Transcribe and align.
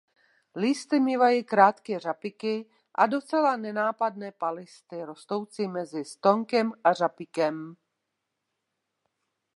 Listy 0.55 0.99
mívají 0.99 1.43
krátké 1.43 1.99
řapíky 1.99 2.65
a 2.95 3.05
docela 3.07 3.57
nenápadné 3.57 4.31
palisty 4.31 5.03
rostoucí 5.03 5.67
mezi 5.67 6.05
stonkem 6.05 6.71
a 6.83 6.93
řapíkem. 6.93 7.75